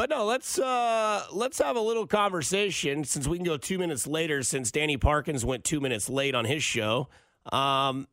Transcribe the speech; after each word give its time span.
But 0.00 0.08
no, 0.08 0.24
let's 0.24 0.58
uh, 0.58 1.26
let's 1.30 1.58
have 1.58 1.76
a 1.76 1.80
little 1.80 2.06
conversation 2.06 3.04
since 3.04 3.28
we 3.28 3.36
can 3.36 3.44
go 3.44 3.58
two 3.58 3.76
minutes 3.76 4.06
later. 4.06 4.42
Since 4.42 4.70
Danny 4.70 4.96
Parkins 4.96 5.44
went 5.44 5.62
two 5.62 5.78
minutes 5.78 6.08
late 6.08 6.34
on 6.34 6.46
his 6.46 6.62
show, 6.62 7.08
um, 7.52 8.08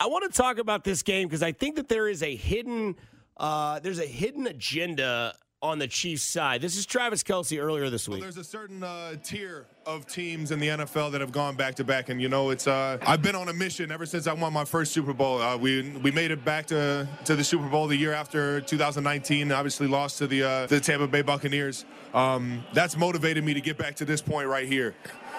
I 0.00 0.08
want 0.08 0.28
to 0.28 0.36
talk 0.36 0.58
about 0.58 0.82
this 0.82 1.04
game 1.04 1.28
because 1.28 1.44
I 1.44 1.52
think 1.52 1.76
that 1.76 1.86
there 1.86 2.08
is 2.08 2.24
a 2.24 2.34
hidden 2.34 2.96
uh, 3.36 3.78
there's 3.78 4.00
a 4.00 4.04
hidden 4.04 4.48
agenda 4.48 5.36
on 5.62 5.78
the 5.78 5.86
Chiefs 5.86 6.24
side. 6.24 6.60
This 6.60 6.76
is 6.76 6.84
Travis 6.86 7.22
Kelce 7.22 7.56
earlier 7.62 7.88
this 7.88 8.08
week. 8.08 8.14
Well, 8.14 8.22
there's 8.22 8.36
a 8.36 8.42
certain 8.42 8.82
uh, 8.82 9.14
tier 9.22 9.66
of 9.86 10.04
teams 10.04 10.50
in 10.50 10.58
the 10.58 10.66
NFL 10.66 11.12
that 11.12 11.20
have 11.20 11.30
gone 11.30 11.54
back 11.54 11.76
to 11.76 11.84
back, 11.84 12.08
and 12.08 12.20
you 12.20 12.28
know, 12.28 12.50
it's 12.50 12.66
uh, 12.66 12.98
I've 13.06 13.22
been 13.22 13.36
on 13.36 13.48
a 13.48 13.52
mission 13.52 13.92
ever 13.92 14.04
since 14.04 14.26
I 14.26 14.32
won 14.32 14.52
my 14.52 14.64
first 14.64 14.92
Super 14.92 15.12
Bowl. 15.12 15.40
Uh, 15.40 15.56
we 15.56 15.90
we 16.02 16.10
made 16.10 16.32
it 16.32 16.44
back 16.44 16.66
to 16.66 17.08
to 17.24 17.36
the 17.36 17.44
Super 17.44 17.68
Bowl 17.68 17.86
the 17.86 17.96
year 17.96 18.12
after 18.12 18.60
2019. 18.60 19.52
Obviously, 19.52 19.86
lost 19.86 20.18
to 20.18 20.26
the 20.26 20.42
uh, 20.42 20.66
the 20.66 20.80
Tampa 20.80 21.06
Bay 21.06 21.22
Buccaneers. 21.22 21.84
Um, 22.14 22.64
that's 22.72 22.96
motivated 22.96 23.44
me 23.44 23.54
to 23.54 23.60
get 23.60 23.78
back 23.78 23.94
to 23.96 24.04
this 24.04 24.20
point 24.20 24.48
right 24.48 24.66
here. 24.66 24.94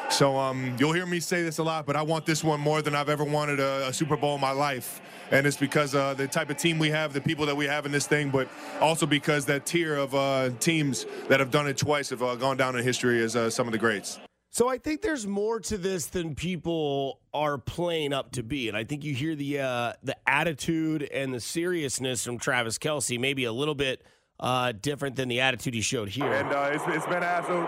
So 0.09 0.37
um, 0.37 0.77
you'll 0.79 0.93
hear 0.93 1.05
me 1.05 1.19
say 1.19 1.43
this 1.43 1.57
a 1.57 1.63
lot, 1.63 1.85
but 1.85 1.97
I 1.97 2.01
want 2.01 2.25
this 2.25 2.41
one 2.41 2.61
more 2.61 2.81
than 2.81 2.95
I've 2.95 3.09
ever 3.09 3.25
wanted 3.25 3.59
a, 3.59 3.89
a 3.89 3.93
Super 3.93 4.15
Bowl 4.15 4.35
in 4.35 4.41
my 4.41 4.51
life. 4.51 5.01
And 5.31 5.45
it's 5.45 5.57
because 5.57 5.93
uh, 5.93 6.13
the 6.13 6.27
type 6.27 6.49
of 6.49 6.55
team 6.55 6.79
we 6.79 6.89
have, 6.89 7.11
the 7.11 7.19
people 7.19 7.45
that 7.47 7.57
we 7.57 7.65
have 7.65 7.85
in 7.85 7.91
this 7.91 8.07
thing, 8.07 8.29
but 8.29 8.47
also 8.79 9.05
because 9.05 9.45
that 9.47 9.65
tier 9.65 9.97
of 9.97 10.15
uh, 10.15 10.51
teams 10.61 11.05
that 11.27 11.41
have 11.41 11.51
done 11.51 11.67
it 11.67 11.75
twice 11.77 12.09
have 12.11 12.23
uh, 12.23 12.35
gone 12.35 12.55
down 12.55 12.77
in 12.77 12.83
history 12.85 13.21
as 13.21 13.35
uh, 13.35 13.49
some 13.49 13.67
of 13.67 13.73
the 13.73 13.77
greats. 13.77 14.19
So 14.49 14.69
I 14.69 14.77
think 14.77 15.01
there's 15.01 15.27
more 15.27 15.59
to 15.59 15.77
this 15.77 16.07
than 16.07 16.33
people 16.33 17.19
are 17.33 17.57
playing 17.57 18.13
up 18.13 18.31
to 18.31 18.43
be, 18.43 18.69
and 18.69 18.77
I 18.77 18.85
think 18.85 19.03
you 19.03 19.13
hear 19.13 19.35
the 19.35 19.59
uh, 19.59 19.93
the 20.01 20.15
attitude 20.27 21.03
and 21.03 21.33
the 21.33 21.41
seriousness 21.41 22.23
from 22.23 22.39
Travis 22.39 22.77
Kelce, 22.77 23.19
maybe 23.19 23.43
a 23.43 23.51
little 23.51 23.75
bit 23.75 24.03
uh, 24.39 24.71
different 24.71 25.15
than 25.15 25.27
the 25.27 25.41
attitude 25.41 25.73
he 25.73 25.81
showed 25.81 26.09
here. 26.09 26.31
And 26.31 26.51
uh, 26.51 26.69
it's, 26.73 26.83
it's 26.87 27.05
been 27.05 27.23
absolute. 27.23 27.67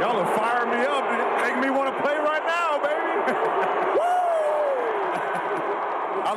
Y'all 0.00 0.20
are 0.20 0.36
firing 0.36 0.70
me 0.70 0.86
up, 0.86 1.04
making 1.42 1.60
me 1.60 1.70
want 1.70 1.94
to 1.94 2.02
play 2.02 2.14
right 2.16 2.44
now, 2.46 2.75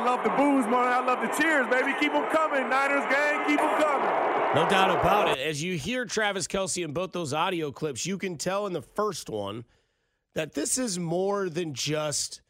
I 0.00 0.04
love 0.04 0.24
the 0.24 0.30
boos, 0.30 0.64
man. 0.64 0.88
I 0.88 1.04
love 1.04 1.20
the 1.20 1.28
cheers, 1.36 1.66
baby. 1.68 1.94
Keep 2.00 2.12
them 2.12 2.24
coming, 2.30 2.70
Niners 2.70 3.04
gang. 3.10 3.46
Keep 3.46 3.58
them 3.58 3.82
coming. 3.82 4.08
No 4.54 4.66
doubt 4.66 4.98
about 4.98 5.28
it. 5.28 5.38
As 5.38 5.62
you 5.62 5.76
hear 5.76 6.06
Travis 6.06 6.46
Kelce 6.46 6.82
in 6.82 6.94
both 6.94 7.12
those 7.12 7.34
audio 7.34 7.70
clips, 7.70 8.06
you 8.06 8.16
can 8.16 8.38
tell 8.38 8.66
in 8.66 8.72
the 8.72 8.80
first 8.80 9.28
one 9.28 9.62
that 10.32 10.54
this 10.54 10.78
is 10.78 10.98
more 10.98 11.50
than 11.50 11.74
just 11.74 12.40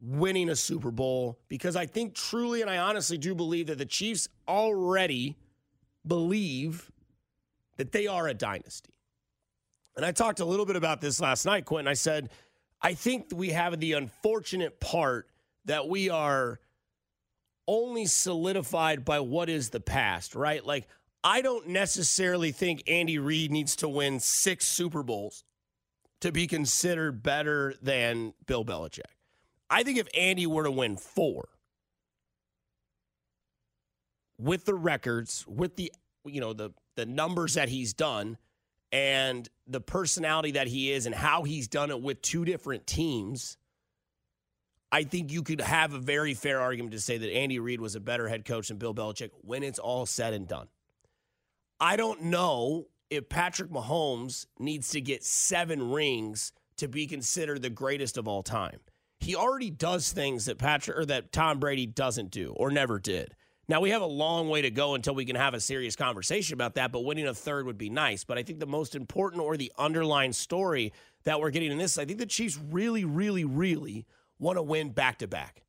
winning 0.00 0.48
a 0.48 0.56
Super 0.56 0.90
Bowl 0.90 1.38
because 1.48 1.76
I 1.76 1.84
think 1.84 2.14
truly 2.14 2.62
and 2.62 2.70
I 2.70 2.78
honestly 2.78 3.18
do 3.18 3.34
believe 3.34 3.66
that 3.66 3.76
the 3.76 3.84
Chiefs 3.84 4.26
already 4.48 5.36
believe 6.06 6.90
that 7.76 7.92
they 7.92 8.06
are 8.06 8.26
a 8.26 8.32
dynasty. 8.32 8.94
And 9.96 10.06
I 10.06 10.12
talked 10.12 10.40
a 10.40 10.46
little 10.46 10.64
bit 10.64 10.76
about 10.76 11.02
this 11.02 11.20
last 11.20 11.44
night, 11.44 11.66
Quentin. 11.66 11.88
I 11.88 11.94
said, 11.94 12.30
I 12.80 12.94
think 12.94 13.26
we 13.34 13.50
have 13.50 13.78
the 13.78 13.92
unfortunate 13.92 14.80
part 14.80 15.28
that 15.68 15.86
we 15.86 16.10
are 16.10 16.58
only 17.66 18.06
solidified 18.06 19.04
by 19.04 19.20
what 19.20 19.48
is 19.48 19.70
the 19.70 19.80
past, 19.80 20.34
right? 20.34 20.64
Like, 20.64 20.88
I 21.22 21.42
don't 21.42 21.68
necessarily 21.68 22.52
think 22.52 22.82
Andy 22.88 23.18
Reid 23.18 23.50
needs 23.50 23.76
to 23.76 23.88
win 23.88 24.18
six 24.18 24.66
Super 24.66 25.02
Bowls 25.02 25.44
to 26.22 26.32
be 26.32 26.46
considered 26.46 27.22
better 27.22 27.74
than 27.82 28.32
Bill 28.46 28.64
Belichick. 28.64 29.02
I 29.70 29.82
think 29.82 29.98
if 29.98 30.08
Andy 30.16 30.46
were 30.46 30.64
to 30.64 30.70
win 30.70 30.96
four 30.96 31.48
with 34.38 34.64
the 34.64 34.74
records, 34.74 35.44
with 35.46 35.76
the 35.76 35.92
you 36.24 36.40
know 36.40 36.54
the 36.54 36.70
the 36.96 37.04
numbers 37.04 37.54
that 37.54 37.68
he's 37.68 37.92
done 37.92 38.38
and 38.90 39.48
the 39.66 39.80
personality 39.80 40.52
that 40.52 40.66
he 40.66 40.90
is 40.90 41.04
and 41.04 41.14
how 41.14 41.42
he's 41.42 41.68
done 41.68 41.90
it 41.90 42.00
with 42.00 42.22
two 42.22 42.46
different 42.46 42.86
teams, 42.86 43.58
I 44.90 45.04
think 45.04 45.30
you 45.30 45.42
could 45.42 45.60
have 45.60 45.92
a 45.92 45.98
very 45.98 46.34
fair 46.34 46.60
argument 46.60 46.92
to 46.92 47.00
say 47.00 47.18
that 47.18 47.32
Andy 47.32 47.58
Reid 47.58 47.80
was 47.80 47.94
a 47.94 48.00
better 48.00 48.28
head 48.28 48.44
coach 48.44 48.68
than 48.68 48.78
Bill 48.78 48.94
Belichick 48.94 49.30
when 49.42 49.62
it's 49.62 49.78
all 49.78 50.06
said 50.06 50.32
and 50.32 50.48
done. 50.48 50.68
I 51.78 51.96
don't 51.96 52.24
know 52.24 52.86
if 53.10 53.28
Patrick 53.28 53.70
Mahomes 53.70 54.46
needs 54.58 54.90
to 54.90 55.00
get 55.00 55.24
seven 55.24 55.90
rings 55.90 56.52
to 56.78 56.88
be 56.88 57.06
considered 57.06 57.62
the 57.62 57.70
greatest 57.70 58.16
of 58.16 58.26
all 58.26 58.42
time. 58.42 58.80
He 59.20 59.34
already 59.34 59.70
does 59.70 60.12
things 60.12 60.46
that 60.46 60.58
Patrick 60.58 60.96
or 60.96 61.04
that 61.06 61.32
Tom 61.32 61.58
Brady 61.58 61.86
doesn't 61.86 62.30
do 62.30 62.52
or 62.56 62.70
never 62.70 62.98
did. 62.98 63.34
Now 63.68 63.80
we 63.80 63.90
have 63.90 64.00
a 64.00 64.06
long 64.06 64.48
way 64.48 64.62
to 64.62 64.70
go 64.70 64.94
until 64.94 65.14
we 65.14 65.26
can 65.26 65.36
have 65.36 65.52
a 65.52 65.60
serious 65.60 65.96
conversation 65.96 66.54
about 66.54 66.74
that, 66.76 66.92
but 66.92 67.04
winning 67.04 67.26
a 67.26 67.34
third 67.34 67.66
would 67.66 67.76
be 67.76 67.90
nice. 67.90 68.24
But 68.24 68.38
I 68.38 68.42
think 68.42 68.60
the 68.60 68.66
most 68.66 68.94
important 68.94 69.42
or 69.42 69.56
the 69.56 69.72
underlying 69.76 70.32
story 70.32 70.92
that 71.24 71.38
we're 71.40 71.50
getting 71.50 71.70
in 71.70 71.78
this, 71.78 71.98
I 71.98 72.06
think 72.06 72.18
the 72.18 72.26
Chiefs 72.26 72.58
really, 72.70 73.04
really, 73.04 73.44
really 73.44 74.06
want 74.38 74.56
to 74.56 74.62
win 74.62 74.90
back 74.90 75.18
to 75.18 75.26
back 75.26 75.62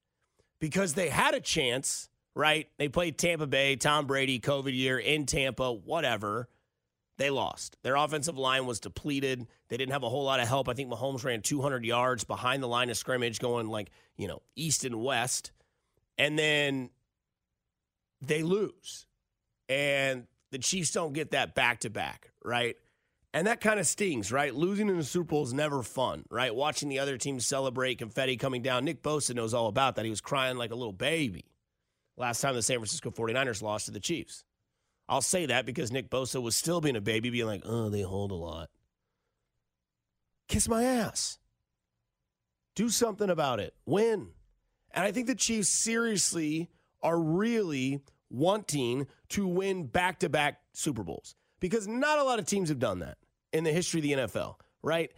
because 0.59 0.93
they 0.93 1.09
had 1.09 1.33
a 1.33 1.39
chance, 1.39 2.09
right? 2.35 2.67
They 2.77 2.89
played 2.89 3.17
Tampa 3.17 3.47
Bay, 3.47 3.75
Tom 3.75 4.05
Brady, 4.05 4.39
COVID 4.39 4.75
year 4.75 4.97
in 4.99 5.25
Tampa, 5.25 5.71
whatever. 5.71 6.47
They 7.17 7.29
lost. 7.29 7.75
Their 7.83 7.97
offensive 7.97 8.37
line 8.37 8.65
was 8.65 8.79
depleted. 8.79 9.45
They 9.67 9.75
didn't 9.75 9.91
have 9.91 10.03
a 10.03 10.09
whole 10.09 10.23
lot 10.23 10.39
of 10.39 10.47
help. 10.47 10.69
I 10.69 10.73
think 10.73 10.89
Mahomes 10.89 11.25
ran 11.25 11.41
200 11.41 11.83
yards 11.83 12.23
behind 12.23 12.63
the 12.63 12.67
line 12.67 12.89
of 12.89 12.95
scrimmage, 12.95 13.39
going 13.39 13.67
like, 13.67 13.89
you 14.15 14.27
know, 14.27 14.41
east 14.55 14.85
and 14.85 15.03
west. 15.03 15.51
And 16.17 16.39
then 16.39 16.91
they 18.21 18.41
lose. 18.41 19.05
And 19.67 20.27
the 20.51 20.59
Chiefs 20.59 20.91
don't 20.91 21.13
get 21.13 21.31
that 21.31 21.55
back 21.55 21.81
to 21.81 21.89
back, 21.89 22.31
right? 22.43 22.77
And 23.33 23.45
that 23.45 23.61
kind 23.61 23.79
of 23.79 23.85
stings, 23.85 24.31
right? 24.31 24.53
Losing 24.55 24.89
in 24.89 24.97
the 24.97 25.03
Super 25.03 25.25
Bowl 25.25 25.43
is 25.43 25.53
never 25.53 25.83
fun, 25.83 26.25
right? 26.31 26.53
Watching 26.53 26.89
the 26.89 26.99
other 26.99 27.17
team 27.17 27.39
celebrate, 27.39 27.99
confetti 27.99 28.37
coming 28.37 28.63
down. 28.63 28.85
Nick 28.85 29.03
Bosa 29.03 29.35
knows 29.35 29.53
all 29.53 29.67
about 29.67 29.95
that. 29.95 30.05
He 30.05 30.09
was 30.09 30.21
crying 30.21 30.57
like 30.57 30.71
a 30.71 30.75
little 30.75 30.93
baby 30.93 31.45
last 32.17 32.41
time 32.41 32.55
the 32.55 32.63
San 32.63 32.77
Francisco 32.77 33.11
49ers 33.11 33.61
lost 33.61 33.85
to 33.85 33.91
the 33.91 33.99
Chiefs. 33.99 34.43
I'll 35.07 35.21
say 35.21 35.45
that 35.47 35.65
because 35.65 35.91
Nick 35.91 36.09
Bosa 36.09 36.41
was 36.41 36.55
still 36.55 36.81
being 36.81 36.95
a 36.95 37.01
baby, 37.01 37.29
being 37.29 37.47
like, 37.47 37.63
oh, 37.65 37.89
they 37.89 38.01
hold 38.01 38.31
a 38.31 38.35
lot. 38.35 38.69
Kiss 40.47 40.67
my 40.67 40.83
ass. 40.83 41.37
Do 42.75 42.89
something 42.89 43.29
about 43.29 43.59
it. 43.59 43.75
Win. 43.85 44.29
And 44.91 45.05
I 45.05 45.11
think 45.11 45.27
the 45.27 45.35
Chiefs 45.35 45.69
seriously 45.69 46.69
are 47.01 47.19
really 47.19 48.01
wanting 48.29 49.07
to 49.29 49.47
win 49.47 49.85
back 49.85 50.19
to 50.19 50.29
back 50.29 50.61
Super 50.73 51.03
Bowls 51.03 51.35
because 51.59 51.87
not 51.87 52.19
a 52.19 52.23
lot 52.23 52.39
of 52.39 52.45
teams 52.45 52.69
have 52.69 52.79
done 52.79 52.99
that 52.99 53.17
in 53.53 53.63
the 53.63 53.71
history 53.71 53.99
of 53.99 54.03
the 54.03 54.11
NFL, 54.11 54.55
right? 54.81 55.11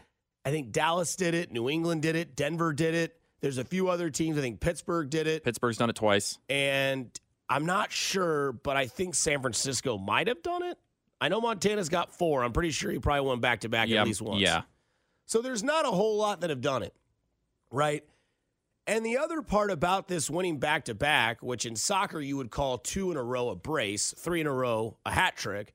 I 0.43 0.51
think 0.51 0.71
Dallas 0.71 1.15
did 1.15 1.33
it, 1.33 1.51
New 1.51 1.69
England 1.69 2.01
did 2.01 2.15
it, 2.15 2.35
Denver 2.35 2.73
did 2.73 2.95
it. 2.95 3.17
There's 3.41 3.57
a 3.57 3.63
few 3.63 3.89
other 3.89 4.09
teams. 4.11 4.37
I 4.37 4.41
think 4.41 4.59
Pittsburgh 4.59 5.09
did 5.09 5.25
it. 5.25 5.43
Pittsburgh's 5.43 5.77
done 5.77 5.89
it 5.89 5.95
twice. 5.95 6.37
And 6.47 7.09
I'm 7.49 7.65
not 7.65 7.91
sure, 7.91 8.51
but 8.51 8.77
I 8.77 8.85
think 8.85 9.15
San 9.15 9.41
Francisco 9.41 9.97
might 9.97 10.27
have 10.27 10.43
done 10.43 10.63
it. 10.63 10.77
I 11.19 11.27
know 11.29 11.41
Montana's 11.41 11.89
got 11.89 12.13
four. 12.13 12.43
I'm 12.43 12.53
pretty 12.53 12.71
sure 12.71 12.91
he 12.91 12.99
probably 12.99 13.27
went 13.27 13.41
back 13.41 13.61
to 13.61 13.69
back 13.69 13.89
at 13.89 14.05
least 14.05 14.21
once. 14.21 14.41
Yeah. 14.41 14.61
So 15.25 15.41
there's 15.41 15.63
not 15.63 15.85
a 15.85 15.91
whole 15.91 16.17
lot 16.17 16.41
that 16.41 16.49
have 16.49 16.61
done 16.61 16.83
it, 16.83 16.95
right? 17.71 18.03
And 18.87 19.05
the 19.05 19.17
other 19.17 19.41
part 19.41 19.69
about 19.69 20.07
this 20.07 20.29
winning 20.29 20.59
back 20.59 20.85
to 20.85 20.95
back, 20.95 21.43
which 21.43 21.65
in 21.65 21.75
soccer 21.75 22.19
you 22.19 22.37
would 22.37 22.51
call 22.51 22.77
two 22.79 23.11
in 23.11 23.17
a 23.17 23.23
row 23.23 23.49
a 23.49 23.55
brace, 23.55 24.13
three 24.17 24.41
in 24.41 24.47
a 24.47 24.51
row 24.51 24.97
a 25.05 25.11
hat 25.11 25.37
trick. 25.37 25.73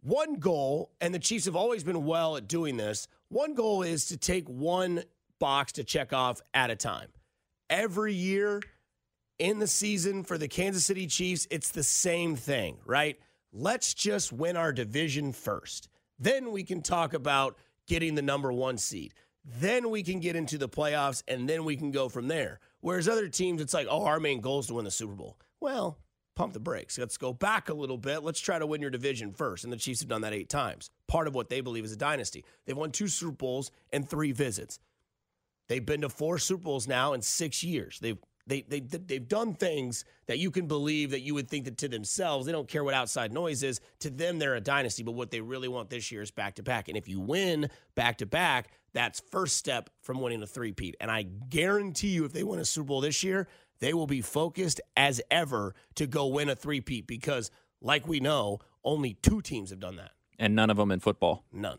One 0.00 0.36
goal, 0.36 0.92
and 1.00 1.12
the 1.12 1.18
Chiefs 1.18 1.46
have 1.46 1.56
always 1.56 1.82
been 1.82 2.04
well 2.04 2.36
at 2.36 2.46
doing 2.46 2.76
this. 2.76 3.08
One 3.28 3.54
goal 3.54 3.82
is 3.82 4.06
to 4.06 4.16
take 4.16 4.48
one 4.48 5.02
box 5.38 5.72
to 5.72 5.84
check 5.84 6.12
off 6.12 6.40
at 6.54 6.70
a 6.70 6.76
time. 6.76 7.08
Every 7.68 8.14
year 8.14 8.62
in 9.38 9.58
the 9.58 9.66
season 9.66 10.24
for 10.24 10.38
the 10.38 10.48
Kansas 10.48 10.86
City 10.86 11.06
Chiefs, 11.06 11.46
it's 11.50 11.70
the 11.70 11.82
same 11.82 12.36
thing, 12.36 12.78
right? 12.84 13.18
Let's 13.52 13.94
just 13.94 14.32
win 14.32 14.56
our 14.56 14.72
division 14.72 15.32
first. 15.32 15.88
Then 16.18 16.52
we 16.52 16.64
can 16.64 16.80
talk 16.80 17.14
about 17.14 17.56
getting 17.86 18.14
the 18.14 18.22
number 18.22 18.52
one 18.52 18.78
seed. 18.78 19.14
Then 19.44 19.90
we 19.90 20.02
can 20.02 20.20
get 20.20 20.36
into 20.36 20.58
the 20.58 20.68
playoffs 20.68 21.22
and 21.26 21.48
then 21.48 21.64
we 21.64 21.76
can 21.76 21.90
go 21.90 22.08
from 22.08 22.28
there. 22.28 22.60
Whereas 22.80 23.08
other 23.08 23.28
teams, 23.28 23.60
it's 23.60 23.74
like, 23.74 23.86
oh, 23.90 24.04
our 24.04 24.20
main 24.20 24.40
goal 24.40 24.60
is 24.60 24.66
to 24.66 24.74
win 24.74 24.84
the 24.84 24.90
Super 24.90 25.14
Bowl. 25.14 25.38
Well, 25.60 25.98
pump 26.38 26.52
the 26.52 26.60
brakes. 26.60 26.96
Let's 26.96 27.16
go 27.16 27.32
back 27.32 27.68
a 27.68 27.74
little 27.74 27.98
bit. 27.98 28.22
Let's 28.22 28.38
try 28.38 28.60
to 28.60 28.66
win 28.66 28.80
your 28.80 28.90
division 28.90 29.32
first. 29.32 29.64
And 29.64 29.72
the 29.72 29.76
Chiefs 29.76 30.00
have 30.00 30.08
done 30.08 30.20
that 30.20 30.32
eight 30.32 30.48
times. 30.48 30.88
Part 31.08 31.26
of 31.26 31.34
what 31.34 31.48
they 31.48 31.60
believe 31.60 31.84
is 31.84 31.90
a 31.90 31.96
dynasty. 31.96 32.44
They've 32.64 32.76
won 32.76 32.92
two 32.92 33.08
Super 33.08 33.32
Bowls 33.32 33.72
and 33.92 34.08
three 34.08 34.30
visits. 34.30 34.78
They've 35.68 35.84
been 35.84 36.02
to 36.02 36.08
four 36.08 36.38
Super 36.38 36.62
Bowls 36.62 36.86
now 36.86 37.12
in 37.12 37.22
six 37.22 37.64
years. 37.64 37.98
They've 38.00 38.18
they, 38.48 38.62
they, 38.62 38.80
they've 38.80 39.28
done 39.28 39.54
things 39.54 40.04
that 40.26 40.38
you 40.38 40.50
can 40.50 40.66
believe 40.66 41.10
that 41.10 41.20
you 41.20 41.34
would 41.34 41.48
think 41.48 41.66
that 41.66 41.78
to 41.78 41.88
themselves, 41.88 42.46
they 42.46 42.52
don't 42.52 42.66
care 42.66 42.82
what 42.82 42.94
outside 42.94 43.32
noise 43.32 43.62
is. 43.62 43.80
To 44.00 44.10
them, 44.10 44.38
they're 44.38 44.54
a 44.54 44.60
dynasty, 44.60 45.02
but 45.02 45.12
what 45.12 45.30
they 45.30 45.40
really 45.40 45.68
want 45.68 45.90
this 45.90 46.10
year 46.10 46.22
is 46.22 46.30
back 46.30 46.54
to 46.56 46.62
back. 46.62 46.88
And 46.88 46.96
if 46.96 47.08
you 47.08 47.20
win 47.20 47.70
back 47.94 48.18
to 48.18 48.26
back, 48.26 48.70
that's 48.94 49.20
first 49.30 49.56
step 49.56 49.90
from 50.00 50.20
winning 50.20 50.42
a 50.42 50.46
three-peat. 50.46 50.96
And 51.00 51.10
I 51.10 51.22
guarantee 51.22 52.08
you, 52.08 52.24
if 52.24 52.32
they 52.32 52.42
win 52.42 52.58
a 52.58 52.64
Super 52.64 52.86
Bowl 52.86 53.00
this 53.02 53.22
year, 53.22 53.46
they 53.80 53.92
will 53.92 54.06
be 54.06 54.22
focused 54.22 54.80
as 54.96 55.20
ever 55.30 55.74
to 55.96 56.06
go 56.06 56.26
win 56.26 56.48
a 56.48 56.56
three-peat 56.56 57.06
because, 57.06 57.50
like 57.80 58.08
we 58.08 58.18
know, 58.18 58.58
only 58.82 59.14
two 59.14 59.42
teams 59.42 59.70
have 59.70 59.80
done 59.80 59.96
that. 59.96 60.12
And 60.38 60.54
none 60.54 60.70
of 60.70 60.78
them 60.78 60.90
in 60.90 61.00
football. 61.00 61.44
None. 61.52 61.78